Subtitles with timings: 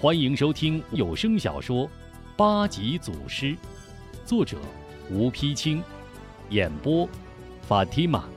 [0.00, 1.86] 欢迎收听有声小说
[2.36, 3.46] 《八级祖师》，
[4.26, 4.58] 作者
[5.10, 5.82] 吴丕清，
[6.50, 7.08] 演播
[7.62, 8.28] 法蒂玛。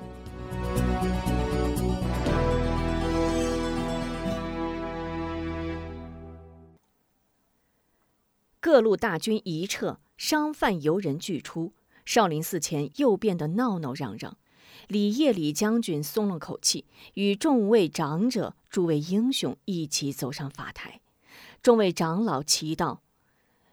[8.62, 11.74] 各路大军一撤，商贩游人俱出，
[12.06, 14.38] 少林寺前又变得闹闹嚷嚷。
[14.88, 16.86] 李业李将军松了口气，
[17.16, 21.02] 与众位长者、诸位英雄一起走上法台。
[21.62, 23.02] 众位长老齐道：“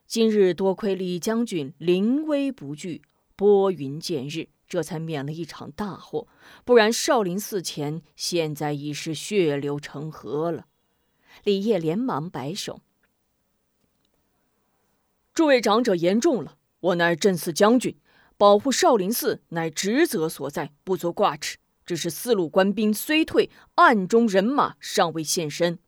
[0.06, 3.02] 今日多亏李将军临危不惧，
[3.36, 6.26] 拨云见日，这才免了一场大祸。
[6.64, 10.66] 不然少林寺前现在已是血流成河了。”
[11.44, 12.80] 李业连忙摆手。
[15.32, 17.96] 诸位长者言重了，我乃镇寺将军，
[18.36, 21.58] 保护少林寺乃职责所在，不足挂齿。
[21.84, 25.78] 只是四路官兵虽退，暗中人马尚未现身。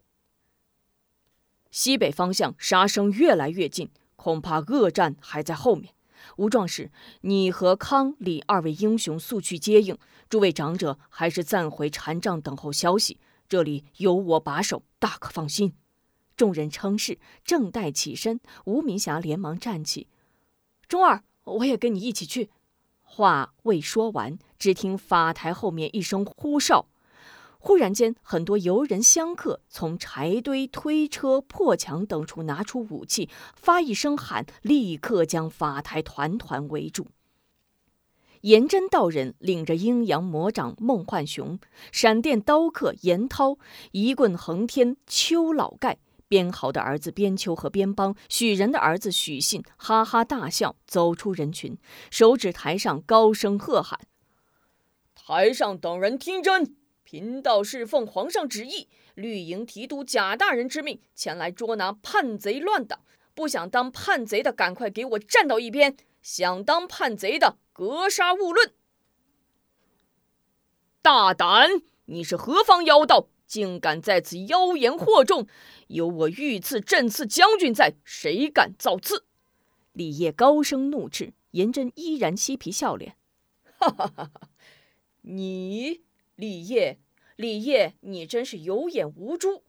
[1.76, 5.92] 西北方向杀声越来越近，恐怕恶战还在后面。
[6.38, 9.98] 吴壮士，你和康、李二位英雄速去接应，
[10.30, 13.20] 诸位长者还是暂回禅帐等候消息。
[13.46, 15.74] 这里有我把守，大可放心。
[16.34, 20.08] 众人称是，正待起身，吴明霞连忙站起
[20.88, 22.48] ：“钟儿，我也跟你一起去。”
[23.04, 26.86] 话未说完，只听法台后面一声呼哨，
[27.66, 37.08] 忽然间，很多游人香客从柴堆、推车、破墙等处拿出武器，发一声喊，立刻将法台团团围住。
[38.42, 41.58] 颜真道人领着阴阳魔掌孟焕雄，
[41.90, 43.58] 闪电刀客严涛，
[43.90, 45.98] 一棍横天邱老盖。
[46.28, 51.76] 边豪的儿子边秋和边邦，许仁的儿子许信，哈哈大笑，走出人群，
[52.12, 53.98] 手指台上高声喝喊
[55.16, 62.98] ：“台上等人听真，贫道是奉皇上旨意，绿营提督贾大人之命前来捉拿叛贼乱党。
[63.32, 68.72] 不想当叛贼的，赶快给我站到一边；想当叛贼的，格杀勿论。
[71.00, 71.80] 大胆！
[72.06, 73.28] 你是何方妖道？
[73.46, 75.46] 竟敢在此妖言惑众！
[75.86, 79.26] 有我御赐镇刺将军在，谁敢造次？
[79.92, 83.14] 李烨高声怒斥，颜真依然嬉皮笑脸
[83.78, 84.48] ：“哈哈哈哈！
[85.22, 86.00] 你
[86.36, 86.98] 李烨，
[87.36, 89.62] 李烨，你真是有眼无珠，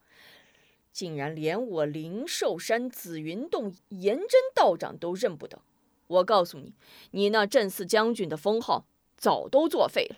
[0.91, 5.61] 竟然连我灵寿山紫云洞严真道长都认不得！
[6.07, 6.73] 我告诉你，
[7.11, 8.85] 你那镇寺将军的封号
[9.17, 10.17] 早都作废了，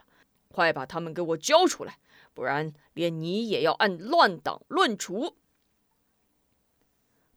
[0.49, 1.97] 快把他们给我交出来！”
[2.35, 5.35] 不然，连你也要按乱党论处。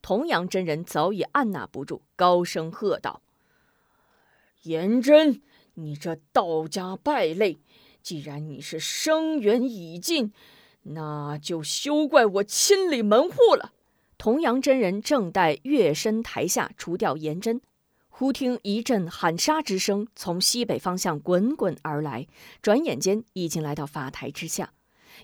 [0.00, 3.20] 童阳真人早已按捺不住，高声喝道
[4.62, 5.42] ：“严真，
[5.74, 7.58] 你这道家败类！
[8.02, 10.32] 既然你是声源已尽，
[10.82, 13.72] 那就休怪我清理门户了。”
[14.18, 17.60] 童阳真人正待跃身台下除掉颜真，
[18.08, 22.28] 忽听一阵喊杀之声从西北方向滚滚而来，
[22.60, 24.72] 转眼间已经来到法台之下。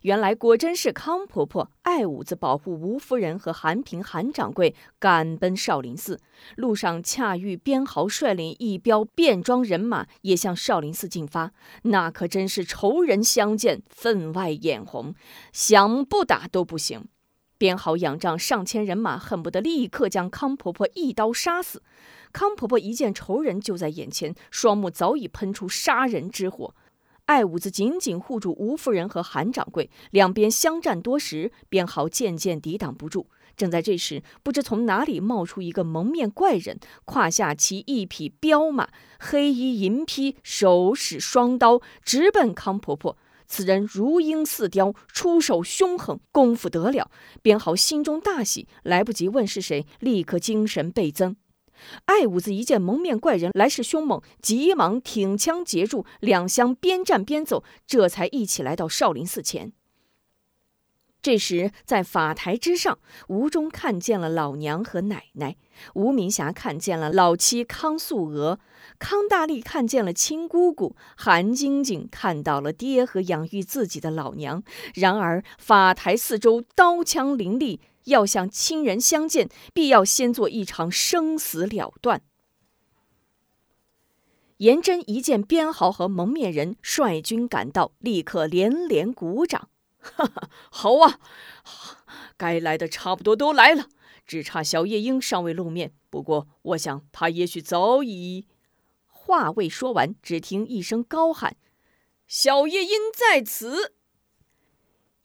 [0.02, 6.18] 原来果真是康婆婆、艾五子保护吴夫人和韩平、韩掌柜赶奔少林寺，
[6.56, 15.14] 路上恰遇边豪率领一彪便装人马也向少林寺进发，那可真是仇人相见，分外眼红，
[15.52, 17.06] 想不打都不行。
[17.56, 21.82] 边豪仰仗上千人马，恨不得立刻将康婆婆一刀杀死。
[22.30, 26.74] 康婆婆一见仇人就在眼前，双目早已喷出杀人之火。
[27.28, 33.28] 艾五子紧紧护住吴夫人和韩掌柜，两边相战多时，边豪渐渐抵挡不住。
[33.54, 43.18] 正在这时，不知从哪里冒出一个蒙面怪人，胯下骑一匹彪马，黑衣银披，手使双刀，直奔康婆婆。
[43.46, 47.10] 此人如鹰似雕，出手凶狠，功夫得了。
[47.42, 51.36] 边豪心中大喜，来不及问是谁，立刻精神倍增。
[52.06, 59.72] 艾五子一见蒙面怪人来势凶猛，急忙挺枪截住，两相边战边走，这才一起来到少林寺前。
[61.20, 65.56] 这时，在法台之上，吴中看见了老娘和奶奶，
[65.94, 68.60] 吴明霞看见了老妻康素娥，
[69.00, 74.62] 康大力看见了亲姑姑，韩晶晶看到了爹和养育自己的老娘。
[74.94, 77.80] 然而，法台四周刀枪林立。
[78.08, 82.22] 要想亲人相见，必要先做一场生死了断。
[84.58, 89.68] 颜真一见边豪和蒙面人率军赶到，立刻连连鼓掌
[90.02, 91.20] ：“哈哈，好啊！
[92.36, 93.88] 该来的差不多都来了，
[94.26, 95.92] 只差小夜莺尚未露面。
[96.10, 98.46] 不过，我想他也许早已……”
[99.06, 101.56] 话未说完，只听一声高喊
[102.26, 103.94] ：“小夜莺在此！”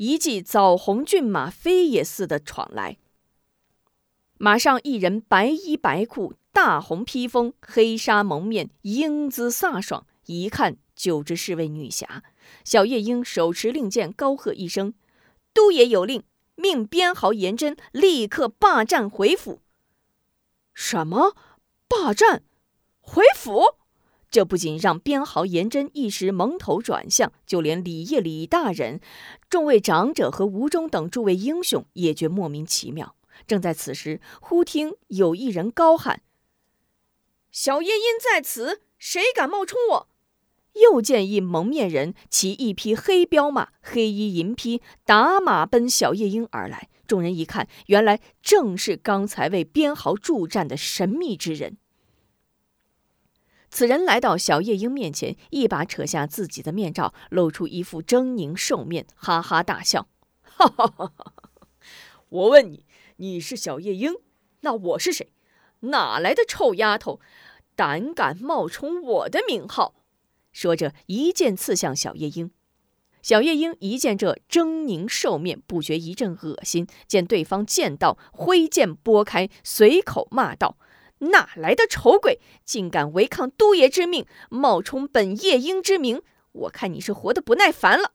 [0.04, 2.98] 一骑枣红骏马飞也似的闯来。
[4.38, 12.22] 马上一人白衣白裤，大红披风，黑纱蒙面，英姿飒爽，一看就知是位女侠。
[12.66, 14.94] 小夜莺手持令箭，高喝一声
[15.54, 16.22] ：“都爷有令，
[16.56, 19.62] 命边豪严真立刻霸占回府。”
[20.76, 21.34] 什么？
[21.88, 22.44] 霸占？
[23.00, 23.78] 回府？
[24.34, 29.00] 这不仅让边豪严真一时蒙头转向，就连李业李大人、
[29.48, 33.16] 众位长者和吴中等诸位英雄也觉莫名其妙。
[33.46, 36.24] 正在此时，忽听有一人高喊
[37.54, 40.10] ：“小夜莺在此，谁敢冒充我？”
[40.82, 46.90] 又见一蒙面人骑一匹黑彪马，黑衣银披，打马奔小夜莺而来。
[47.06, 51.78] 众人一看，原来正是刚才为边豪助战的神秘之人。
[53.74, 60.08] 此人来到小夜莺面前，一把扯下自己的面罩，露出一副狰狞兽面，哈哈大笑
[60.46, 61.34] ：“哈哈哈哈！
[62.30, 62.86] 我问你。”
[63.18, 64.14] 你是小夜莺，
[64.62, 65.32] 那我是谁？
[65.82, 67.20] 哪来的臭丫头，
[67.76, 69.96] 胆敢冒充我的名号？
[70.52, 72.52] 说着，一剑刺向小夜莺。
[73.24, 76.86] 小夜莺一见这狰狞兽面，不觉一阵恶心。
[77.08, 80.78] 见对方剑道，挥剑拨开，随口骂道
[81.32, 86.22] ：“哪来的丑鬼，竟敢违抗都爷之命，冒充本夜莺之名？
[86.52, 88.14] 我看你是活得不耐烦了。”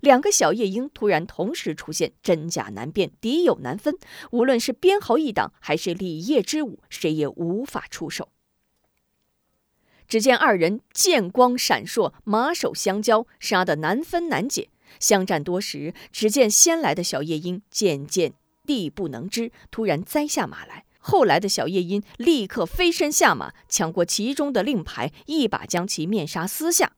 [0.00, 3.96] 两个小夜莺突然同时出现，真假难辨，敌友难分。
[4.32, 8.28] 无论是边豪一党，还是李业之舞，谁也无法出手。
[10.06, 14.68] 只见二人剑光闪烁，马首相交，杀得难分难解。
[15.00, 18.34] 相战多时，只见先来的小夜莺渐渐
[18.64, 20.84] 力不能支，突然栽下马来。
[21.06, 26.92] 后来的小夜莺立刻飞身下马，抢过其中的令牌，一把将其面纱撕下。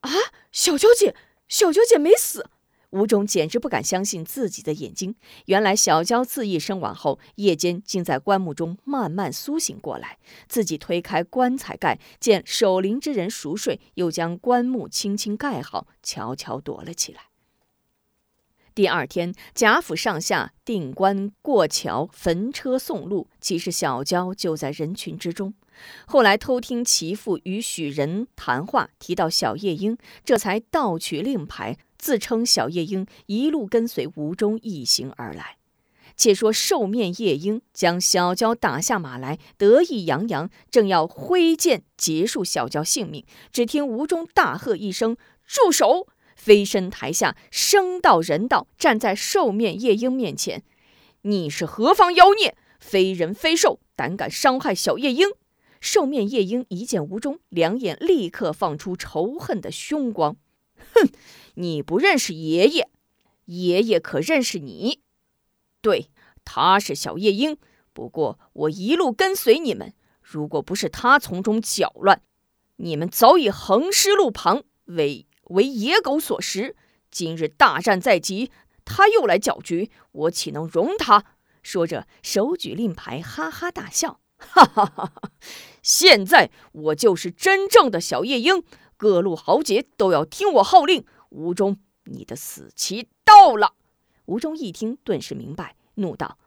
[0.00, 0.10] 啊，
[0.52, 1.16] 小娇姐！
[1.48, 2.50] 小娇姐没死，
[2.90, 5.14] 吴忠简直不敢相信自己的眼睛。
[5.46, 10.18] 原来小娇自缢身亡后，夜间竟在棺木中慢慢苏醒过来。
[10.46, 17.29] 自己推开棺材盖，见守灵之人熟睡，又将棺木轻轻盖好，悄悄躲了起来。
[18.74, 25.54] 第二天，贾府上下定棺、过桥、焚车送路，其实小娇就在人群之中。
[26.06, 35.56] 后来偷听其父与许仁谈话，提到小夜莺，这才盗取令牌，自称小夜莺，一路跟随吴中一行而来。
[36.16, 45.16] 且说兽面夜莺将小娇打下马来，得意洋洋，正要挥剑结束小娇性命，只听吴中大喝一声
[45.46, 46.06] ：“住手！”
[46.40, 50.62] 飞身台下，生道人道，站在兽面夜莺面前
[51.22, 52.56] ：“你是何方妖孽？
[52.80, 55.28] 非人非兽，胆敢伤害小夜莺！”
[55.82, 60.34] 兽面夜莺一见吴中，两眼立刻放出仇恨的凶光。
[60.94, 61.10] 哼，
[61.56, 62.88] 你不认识爷爷，
[63.44, 65.02] 爷爷可认识你。
[65.82, 66.08] 对，
[66.46, 67.58] 他是小夜莺。
[67.92, 69.92] 不过我一路跟随你们，
[70.22, 72.22] 如果不是他从中搅乱，
[72.76, 76.74] 你们早已横尸路旁，为为野狗所食。
[77.10, 78.50] 今日大战在即，
[78.84, 81.24] 他又来搅局，我岂能容他？
[81.62, 84.20] 说着，手举令牌，哈哈大笑。
[84.38, 85.32] 哈哈哈哈
[85.82, 88.62] 现在我就是真正的小夜莺，
[88.96, 91.04] 各路豪杰都要听我号令。
[91.28, 93.74] 吴中，你的死期到了！
[94.26, 96.38] 吴中一听，顿时明白，怒道：“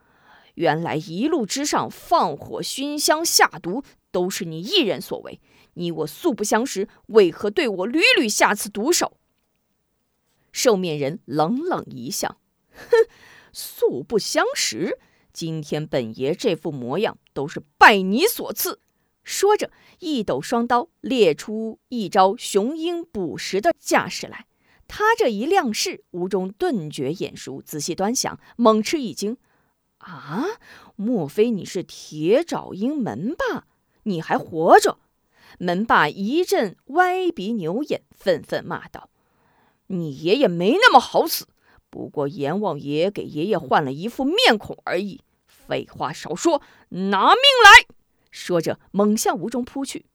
[0.54, 5.40] 原来一路之上放火熏香下毒，都是你一人所为。
[5.74, 9.18] 你我素不相识，为何对我屡屡下此毒手？”
[10.52, 12.38] 兽面人冷冷一笑
[12.72, 12.90] ：“哼，
[13.52, 14.98] 素不相识。”
[15.32, 18.78] 今天本爷这副模样都是拜你所赐。
[19.24, 24.46] 说着，一抖双刀，列出一招雄鹰捕食的架势来。
[24.86, 29.38] 他这一亮势，吴中顿觉眼熟，仔细端详，猛吃一惊
[29.98, 30.44] ：“啊，
[30.94, 33.66] 莫非你是铁爪鹰门霸？
[34.04, 34.98] 你还活着？”
[35.58, 39.10] 门霸一阵歪鼻扭眼，愤愤骂道
[39.88, 41.46] ：“你爷爷没那么好死。”
[41.90, 45.20] 不过阎王爷给爷爷换了一副面孔而已。
[45.46, 47.86] 废话少说，拿命来！
[48.30, 50.06] 说着，猛向吴中扑去。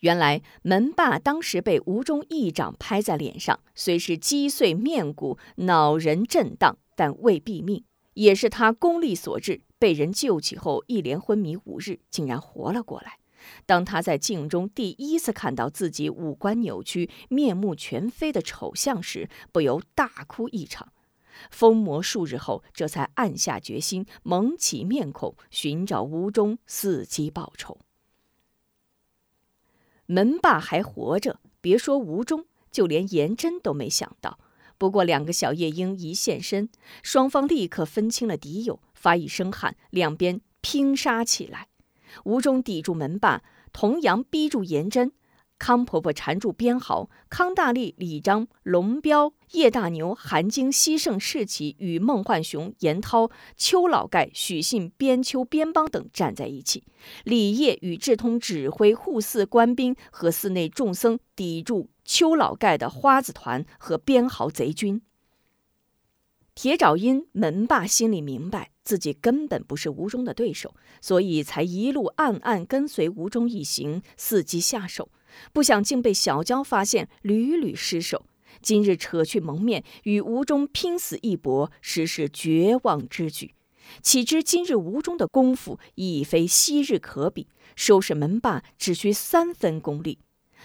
[0.00, 7.84] 原来门霸当时被吴中一掌拍在脸上，虽是击碎面骨、脑仁震荡，但未毙命。
[8.14, 13.18] 也是他功力所致，被人救起后，一连昏迷五日，竟然活了过来。
[13.64, 20.92] 当他在镜中第一次看到自己五官扭曲、面目全非的丑相时，不由大哭一场。
[21.50, 27.78] 疯魔数日后，这才暗下决心，蒙起面孔，寻找吴中，伺机报仇。
[30.06, 34.38] 门霸还活着，别说吴中，就连颜真都没想到，
[34.78, 36.70] 不过两个小夜莺一现身，
[37.02, 41.68] 双方立刻分清了敌友，发一声喊，两边拼杀起来。
[42.24, 43.42] 吴忠抵住门把，
[43.72, 45.12] 童阳逼住颜真。
[45.58, 56.84] 康婆婆缠住边豪，康大力、李章、龙彪、叶大牛、韩晶、西胜、世奇与孟焕雄、严涛、邱老盖、许信、边秋、边邦等站在一起。
[57.24, 65.00] 李业与智通指挥护寺官兵和寺内众僧抵住邱老盖的花子团和边豪贼军。
[66.54, 68.72] 铁爪音门霸心里明白。
[68.86, 75.10] 自己根本不是吴中的对手，所以才一路暗暗跟随吴中一行，伺机下手。
[75.52, 78.24] 不想竟被小娇发现，屡屡失手。
[78.62, 83.56] 今日扯去蒙面，与吴中拼死一搏，实是绝望之举。
[84.02, 90.20] 岂知今日吴中的功夫已非昔日可比，收拾门霸只需三分功力。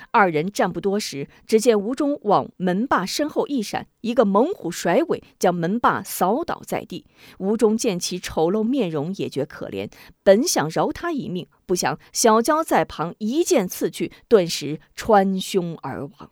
[0.09, 7.05] 二人战不多时，只见吴中往门霸身后一闪，一个猛虎甩尾，将门霸扫倒在地。
[7.37, 9.89] 吴中见其丑陋面容，也觉可怜，
[10.23, 16.31] 本想饶他一命，不想小娇在旁一剑刺去，顿时穿胸而亡。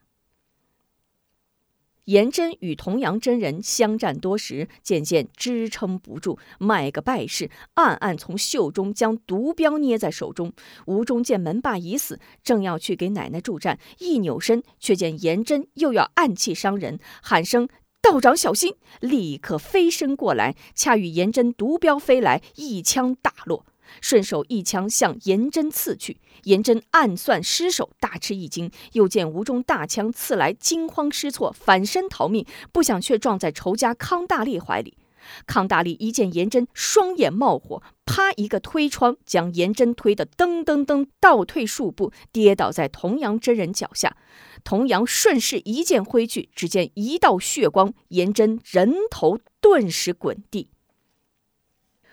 [2.10, 10.52] 颜真与童阳真人相战多时，渐渐支撑不住，卖个败势，暗暗从袖中将毒镖捏在手中。
[10.88, 17.70] 吴中见门霸已死，正要去给奶奶助战，一扭身，却见颜真又要暗器伤人，喊声
[18.02, 23.68] “道长小心”，立刻飞身过来，恰与颜真毒镖飞来，一枪打落。
[24.02, 28.72] 顺手一枪向颜真刺去，颜真暗算失手，大吃一惊。
[28.94, 34.98] 又见吴中大枪刺来，惊慌失措，反身逃命，不想却撞在仇家康大力怀里。
[35.46, 44.16] 康大力一见颜真，双眼冒火，啪一个推窗，将颜真推得噔噔噔倒退数步，跌倒在童阳真人脚下。
[44.64, 50.70] 童阳顺势一剑挥去，只见一道血光，颜真人头顿时滚地。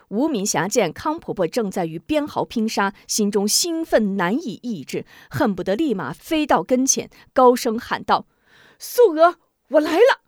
[0.09, 8.27] 吴敏霞见康婆婆正在与边豪拼杀，心中兴奋难以抑制，恨不得立马飞到跟前，高声喊道
[8.79, 9.37] ：“素娥，
[9.71, 10.23] 我来了！”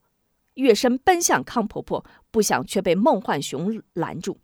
[0.54, 4.40] 跃身奔向康婆婆，不想却被孟幻雄拦住。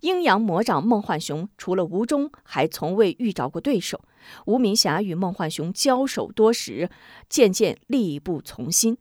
[0.00, 4.00] 阴阳魔掌孟幻雄除了吴中，还从未遇着过对手。
[4.46, 6.88] 吴明霞与孟幻雄交手多时，
[7.28, 8.96] 渐渐力不从心。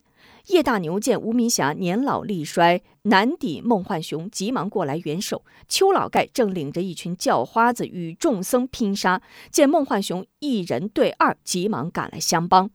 [0.48, 5.44] 叶大牛见吴明霞年老力衰，难抵孟焕雄，急忙过来援手。
[5.68, 12.70] 邱老盖正领着一群叫花子与众僧拼杀，见孟焕雄一人对二，急忙赶来相帮。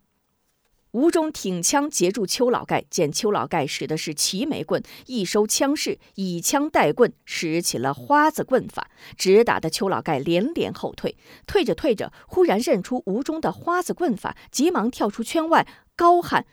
[0.90, 11.16] 吴中挺枪截住邱老盖，见邱老盖使的是齐眉棍，一收枪势，以枪带棍，使起了花子棍法，直打得邱老盖连连后退。
[11.46, 16.44] 退着退着，忽然认出吴中的花子棍法，急忙跳出圈外，高喊。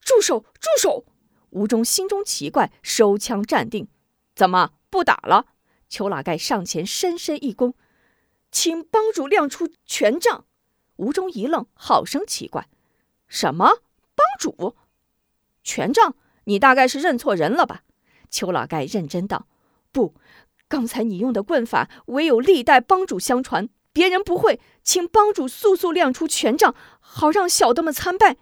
[0.00, 0.40] 住手！
[0.60, 1.04] 住手！
[1.50, 3.88] 吴忠心中奇怪，收枪站定。
[4.34, 5.46] 怎么不打了？
[5.88, 7.74] 邱老盖上前深深一躬，
[8.52, 10.44] 请帮主亮出权杖。
[10.96, 12.68] 吴忠一愣，好生奇怪：
[13.26, 13.80] 什么
[14.14, 14.76] 帮主？
[15.62, 16.14] 权杖？
[16.44, 17.82] 你大概是认错人了吧？
[18.30, 19.46] 邱老盖认真道：
[19.90, 20.14] 不，
[20.68, 28.36] 刚才你用的棍法，唯有历代帮主相传，别人不会，请帮主速速亮出权杖，好让小的们参拜。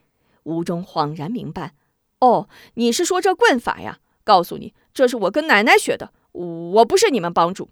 [0.45, 1.75] 吴中恍然明白，
[2.21, 3.99] 哦，你是说这棍法呀？
[4.25, 7.71] 告诉你，这是我跟奶奶学的，我不是你们帮主。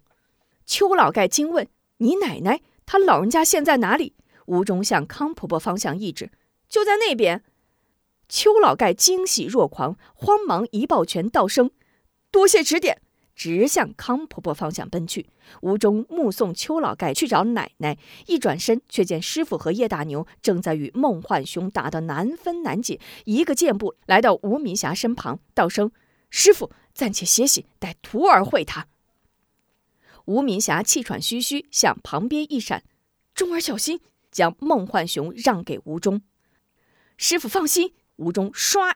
[0.65, 2.61] 邱老盖惊问：“你奶奶？
[2.85, 4.15] 她老人家现在哪里？”
[4.47, 6.31] 吴中向康婆婆方向一指
[6.67, 7.43] ：“就在那边。”
[8.27, 11.71] 邱老盖惊喜若狂，慌忙一抱拳道声
[12.31, 13.01] ：“多谢指点。”
[13.37, 15.29] 直向康婆婆方向奔去。
[15.61, 25.91] 吴中目送邱老盖去找奶奶，一转身却见师傅和叶大牛正在与孟焕雄打得难分难解，一个箭步来到吴明霞身旁，道声
[26.29, 28.87] ：“师傅，暂且歇息，待徒儿会他。”
[30.25, 32.83] 吴明霞气喘吁吁向旁边一闪
[33.33, 36.21] ：“钟儿小心！”将孟焕雄让给吴中。
[37.15, 37.93] 师傅放心。
[38.17, 38.95] 吴中唰，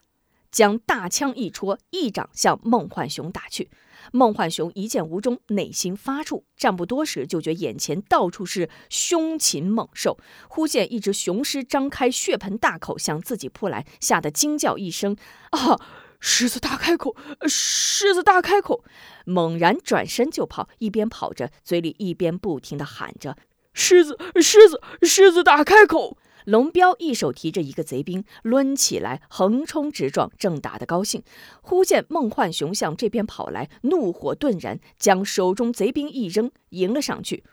[0.52, 3.70] 将大枪一戳，一掌向孟焕雄打去。
[4.12, 10.18] 孟焕雄一见吴中，内心发怵，战不多时，就觉眼前到处是凶禽猛兽。
[10.48, 15.16] 忽见一只雄狮张开血盆大口向自己扑来，吓得惊叫一声
[15.52, 15.80] ：“啊！
[16.20, 17.16] 狮子大开口！
[17.48, 18.84] 狮子大开口！”
[19.26, 23.36] 猛然转身就跑，一边跑着，嘴里一边不停地喊着
[23.74, 24.18] ：“狮子！
[24.40, 24.80] 狮子！
[25.02, 31.24] 狮子大开口！”龙彪一手提着一个贼兵，抡起来横冲直撞，正打得高兴，
[31.62, 37.44] 忽见孟焕雄向这边跑来，怒火顿然，将手中贼兵一扔，迎了上去。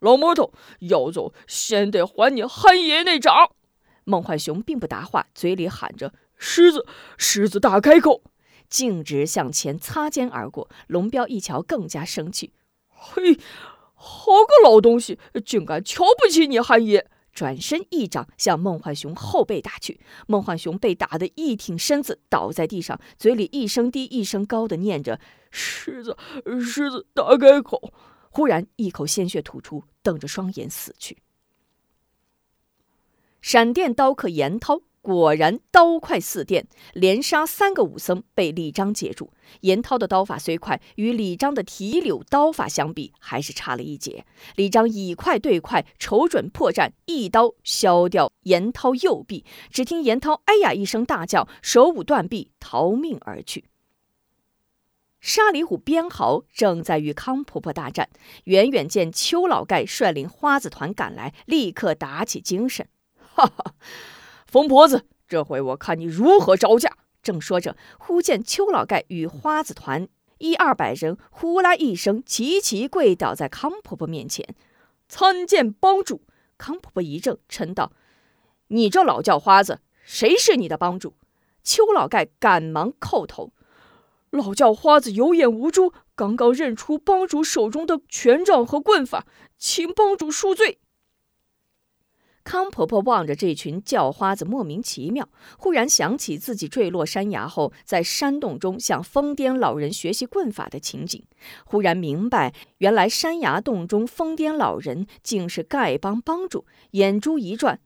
[0.00, 3.34] 老魔头要走，先得还你憨爷那掌。
[4.04, 8.22] 孟焕雄并不答话，嘴里喊着：“狮子，狮子大开口，
[8.68, 10.70] 径直向前擦肩而过。
[10.86, 12.52] 龙彪一瞧，更加生气
[12.88, 13.38] ：“嘿，
[13.94, 25.20] 好个老东西，竟敢瞧不起你憨爷！”转身一掌向孟焕雄后背打去，孟焕雄被打得一挺身子倒在地上，嘴里一声低一声高的念着
[25.52, 26.16] ：“狮子，
[26.60, 27.94] 狮子大开口。”
[28.28, 31.18] 忽然一口鲜血吐出，瞪着双眼死去。
[33.40, 34.80] 闪电刀客严涛。
[35.00, 39.32] 果然刀快似电，连杀三个武僧，被李章截住。
[39.60, 44.26] 严涛的刀法虽快，与李章的提柳刀法相比，还是差了一截。
[44.56, 49.44] 李章以快对快，瞅准破绽，一刀削掉严涛右臂。
[49.70, 53.64] 只听严涛哎呀一声大叫，手舞断臂，逃命而去。
[55.20, 58.10] 沙里虎边豪正在与康婆婆大战，
[58.44, 62.86] 远远见邱老盖率领花子团赶来，立刻打起精神，
[63.16, 63.74] 哈哈。
[64.48, 66.96] 疯婆子，这回我看你如何招架！
[67.22, 74.54] 正说着，忽见邱老盖与花子团一二百人呼啦一声齐齐跪倒在康婆婆面前，
[75.06, 76.22] 参见帮主。
[76.56, 77.92] 康婆婆一怔，嗔道
[78.68, 81.12] ：“你这老叫花子，谁是你的帮主？”
[81.62, 83.52] 邱老盖赶忙叩头
[84.30, 89.26] ：“老叫花子有眼无珠，刚刚认出帮主手中的权杖和棍法，
[89.58, 90.78] 请帮主恕罪。”
[92.48, 95.28] 康婆婆望着这群叫花子，莫名其妙。
[95.58, 101.22] 忽然想起自己坠落山崖后，在山洞中向疯癫老人学习棍法的情景，
[101.66, 106.64] 忽然明白，原来山崖洞中疯癫老人竟是丐帮帮主。
[106.92, 107.80] 眼珠一转：“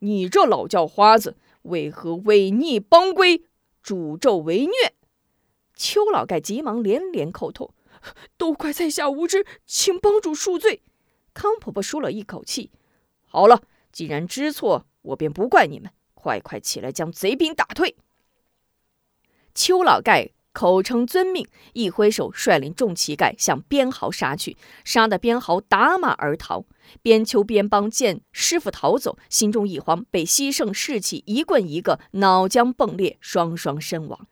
[0.00, 3.44] 你这老叫花子，为何违逆帮规，
[3.80, 4.72] 诅咒为虐？”
[5.76, 7.72] 邱老盖急忙连连叩头
[8.36, 10.82] ：“都怪在下无知，请帮主恕罪。”
[11.32, 12.72] 康婆婆舒了一口气。
[13.36, 13.60] 好了，
[13.92, 15.90] 既然知错，我便不怪你们。
[16.14, 17.94] 快快起来，将贼兵打退。
[19.54, 26.64] 邱老盖口称遵命，一挥手，率领众乞丐向边豪杀去，杀得边豪打马而逃。
[27.02, 34.26] 边丘边帮见师傅逃走，心中一慌，被西圣士气一棍一个，脑浆迸裂，双双身亡。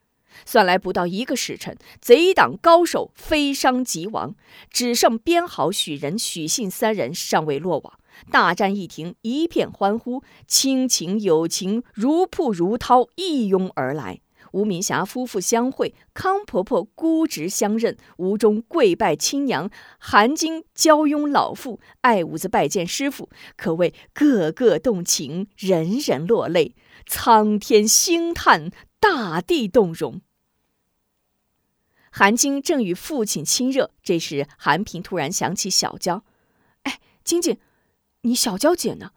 [0.46, 4.34] 算来不到一个时辰，贼党高手飞伤即亡，
[4.70, 7.98] 只剩边豪、许仁、许信三人尚未落网。
[8.30, 14.20] 大战一停，一片欢呼，亲情友情如瀑如涛一拥而来。
[14.52, 30.20] 吴明霞夫妇相会，康婆婆姑侄相认，吴中跪拜亲娘，韩晶娇拥老父，爱五子拜见师傅，可谓个个动情，人人落泪，苍天兴叹，大地动容。
[32.12, 36.22] 韩晶正与父亲亲热，这时韩平突然想起小娇，
[36.84, 37.58] 哎，晶晶。
[38.26, 39.10] 你小娇姐呢？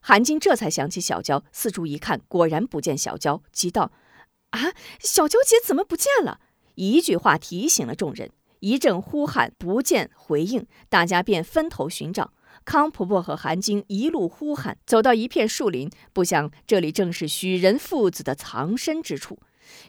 [0.00, 3.92] 韩晶这才想起小娇，四处一看，果然不见小娇，急道
[4.50, 6.40] ：“啊，小娇姐怎么不见了？”
[6.76, 12.32] 一句话提醒了众人，一阵呼喊不见回应，大家便分头寻找。
[12.64, 19.38] 康婆婆和韩晶一路呼喊，走到一片树林，不想这里正是许仁父子的藏身之处。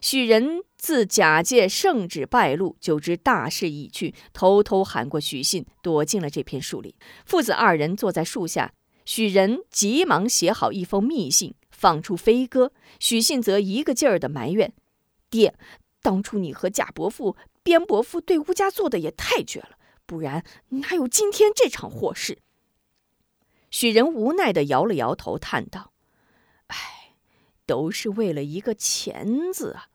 [0.01, 6.93] 许仁自假借圣旨败露，就知大势已去，偷偷喊过许信，躲进了这片树林。
[7.25, 8.73] 父子二人坐在树下，
[9.05, 12.71] 许仁急忙写好一封密信，放出飞鸽。
[12.99, 14.73] 许信则一个劲儿的埋怨
[15.29, 15.55] ：“爹，
[16.01, 19.71] 当初你和贾伯父、边伯父对乌家做的也太绝了，
[20.05, 22.39] 不然哪有今天这场祸事？”
[23.71, 25.91] 许仁无奈的摇了摇头，叹道
[26.67, 26.77] ：“唉。”
[27.65, 29.87] 都是为了一个“钱”字啊！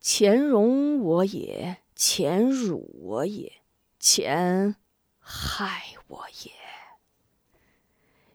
[0.00, 3.52] 钱容我也，钱辱我也，
[3.98, 4.76] 钱
[5.18, 6.52] 害我也。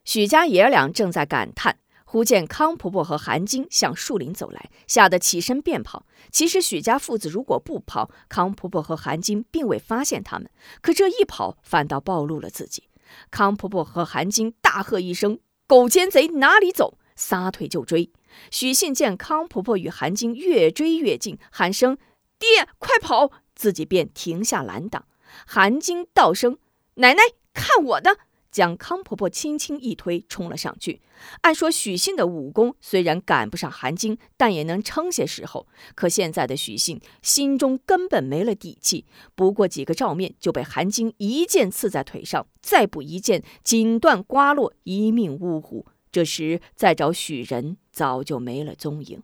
[0.04, 6.06] 许家爷俩正在感叹，忽见康婆婆和韩晶向树林走来，吓得起身便跑。
[6.30, 10.50] 其实许家父子如果不跑，康婆婆和韩晶并未发现他们。
[10.82, 12.90] 可这一跑，反倒暴露了自己。
[13.30, 18.12] 康婆婆和韩晶大喝一声：“狗奸贼，哪里走！”撒腿就追。
[18.50, 21.98] 许信见康婆婆与韩晶越追越近，喊声
[22.40, 25.06] “爹，快跑”，自己便停下拦挡。
[25.46, 26.58] 韩晶道声
[26.96, 27.22] “奶奶，
[27.54, 28.18] 看我的”，
[28.52, 31.02] 将康婆婆轻轻一推，冲了上去。
[31.42, 35.68] 按说许信的武功虽然赶不上韩晶，但也能撑些时候。
[35.94, 39.06] 可现在的许信心中根本没了底气，
[39.36, 45.86] 不过几个照面就被韩晶一剑刺在腿上，再补一剑，锦缎刮落，一命呜呼。
[46.12, 49.24] 这时再找许仁，早就没了踪影。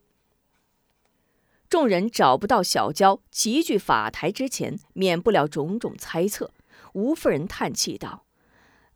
[1.70, 6.54] 众人找不到小娇，齐聚法台之前，免不了种种猜测。
[6.94, 8.26] 吴夫人叹气道：“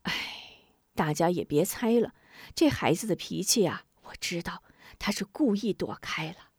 [0.03, 0.13] 唉，
[0.95, 2.13] 大家也别猜了，
[2.55, 4.63] 这孩子的脾气啊，我知道。
[4.99, 6.51] 他是故意躲开了。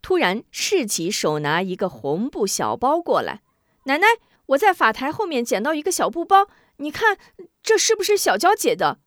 [0.00, 3.42] 突然，侍起手拿一个红布小包过来。
[3.84, 4.06] 奶奶，
[4.46, 7.18] 我在法台后面捡到一个小布包，你看，
[7.62, 9.00] 这是不是小娇姐的？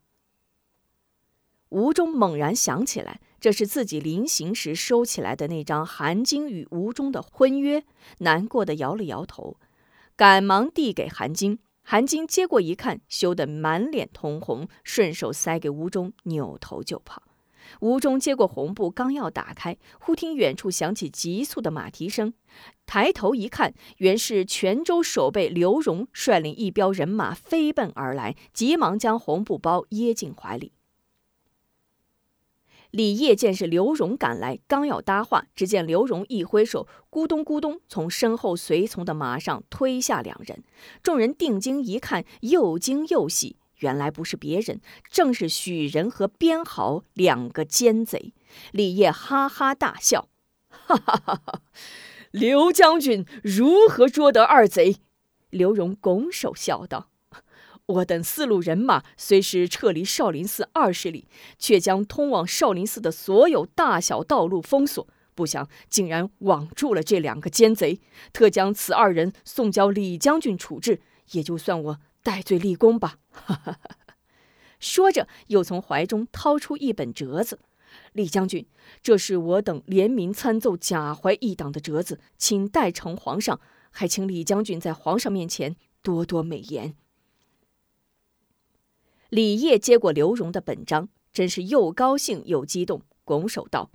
[1.69, 7.83] 吴中猛然想起来，这是自己临行时收起来的那张韩晶与吴中的婚约，
[8.19, 9.57] 难过的摇了摇头，
[10.15, 11.59] 赶忙递给韩晶。
[11.83, 17.23] 韩晶接过一看，羞得满脸通红，顺手塞给吴中，扭头就跑。
[17.81, 22.33] 吴中接过红布，刚要打开，忽听远处响起急促的马蹄声，
[22.89, 30.71] 抬头一看，原是泉州守备刘荣率领一彪人马飞奔而来，急忙将红布包掖进怀里。
[32.89, 40.63] 李烨见是刘荣赶来，刚要搭话，只见刘荣一挥手，咕咚咕咚从身后随从的马上推下两人。
[41.03, 48.33] 众人定睛一看，又惊又喜，原来不是别人，正是许仁和边豪两个奸贼。
[48.71, 50.27] 李烨哈哈大笑
[50.69, 51.61] ：“哈哈哈哈！
[52.31, 54.97] 刘将军如何捉得二贼？”
[55.49, 57.09] 刘荣拱手笑道。
[57.85, 67.99] 我等四路人马虽是撤离少林寺二十里，却将通往少林寺的所有大小道路封锁，不想竟然网住了这两个奸贼，
[68.31, 73.15] 特将此二人送交李将军处置，也就算我戴罪立功吧。
[73.31, 73.79] 哈哈哈！
[74.79, 77.59] 说着，又从怀中掏出一本折子
[78.19, 78.65] ：“李将军，
[79.01, 86.95] 这是我等联名参奏贾怀一党的折子，请代呈皇上，还请李将军在皇上面前多多美言。”
[89.31, 93.89] 李烨接过刘荣的本章，真是又高兴又激动，拱手道：“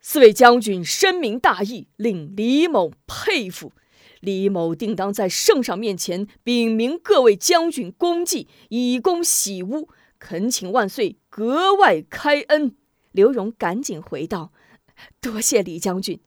[0.00, 3.70] 四位将军深明大义，令李某佩服。
[4.18, 12.74] 李某定当在圣上面前禀明各位将军功绩，以功洗污，恳请万岁格外开恩。”
[13.14, 14.52] 刘荣赶紧回道
[15.22, 16.20] ：“多谢李将军。”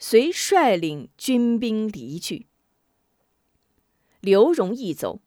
[0.00, 2.48] 遂率领军兵离去。
[4.20, 5.20] 刘荣一走。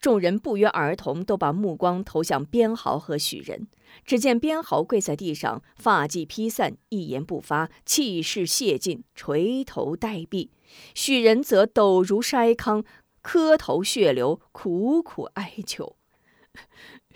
[0.00, 3.68] 众人不约而同都把目光投向边豪和许仁。
[4.06, 10.48] 只见边豪跪在地上，发髻披散，一言不发，气势泄尽，垂头待毙；
[10.94, 12.82] 许仁则抖如筛糠，
[13.20, 15.96] 磕头血流，苦苦哀求：“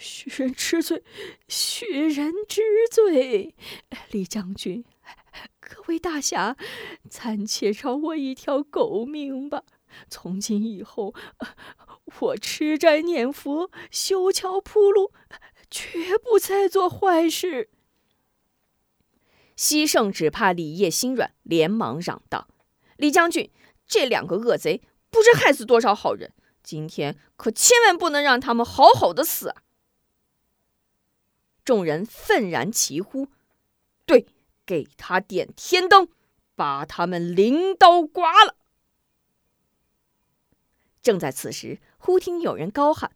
[0.04, 1.02] 许人知罪，
[1.48, 3.54] 许人知罪！
[4.10, 4.84] 李将军，
[5.58, 6.58] 各位大侠，
[7.08, 9.62] 暂且饶我一条狗命吧！
[10.10, 11.14] 从今以后……”
[12.20, 15.10] 我吃斋念佛，修桥铺路，
[15.70, 17.70] 绝不再做坏事。
[19.56, 22.46] 西圣只怕李烨心软，连忙嚷道
[22.98, 23.50] ：“李将军，
[23.86, 29.62] 这两个恶贼不知害死多少好人，今天可千万不能让他们好好的死啊！”
[31.64, 33.28] 众人愤然齐呼
[34.04, 34.26] ：“对，
[34.66, 36.08] 给他点天灯，
[36.54, 38.56] 把他们灵刀刮了！”
[41.00, 43.12] 正在此时，忽听有人高喊：“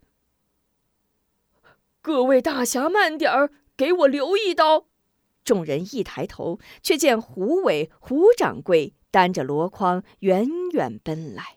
[2.00, 4.86] 各位大侠，慢点儿，给我留一刀！”
[5.44, 11.56] 众人一抬头，却见胡伟、胡掌柜担着箩筐远远奔来。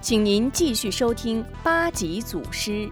[0.00, 2.90] 请您继续收听八级祖师。